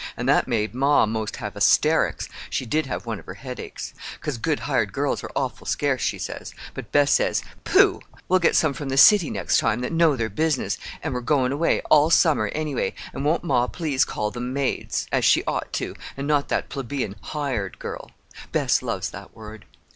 An' 0.17 0.25
that 0.25 0.47
made 0.47 0.73
ma 0.73 1.05
'most 1.05 1.35
have 1.35 1.53
hysterics—she 1.53 2.65
did 2.65 2.87
have 2.87 3.05
one 3.05 3.19
of 3.19 3.27
her 3.27 3.35
headaches—'cause 3.35 4.39
good 4.39 4.61
hired 4.61 4.93
girls 4.93 5.23
are 5.23 5.29
awful 5.35 5.67
scarce, 5.67 6.01
she 6.01 6.17
says. 6.17 6.55
But 6.73 6.91
Bess 6.91 7.11
says, 7.11 7.43
Pooh! 7.65 8.01
we'll 8.27 8.39
get 8.39 8.55
some 8.55 8.73
from 8.73 8.89
the 8.89 8.97
city 8.97 9.29
next 9.29 9.59
time 9.59 9.81
that 9.81 9.91
know 9.93 10.15
their 10.15 10.27
business, 10.27 10.79
an' 11.03 11.13
we're 11.13 11.21
goin' 11.21 11.51
away 11.51 11.81
all 11.91 12.09
summer, 12.09 12.47
anyway, 12.47 12.95
an' 13.13 13.23
won't 13.23 13.43
ma 13.43 13.67
please 13.67 14.03
call 14.03 14.31
them 14.31 14.51
'maids,' 14.51 15.05
as 15.11 15.23
she 15.23 15.43
ought 15.45 15.71
to, 15.73 15.95
an' 16.17 16.25
not 16.25 16.47
that 16.47 16.69
plebeian 16.69 17.13
'hired 17.21 17.77
girl.' 17.77 18.09
Bess 18.51 18.81
loves 18.81 19.11
that 19.11 19.35
word. 19.35 19.65